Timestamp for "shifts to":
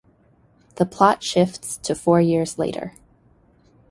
1.21-1.93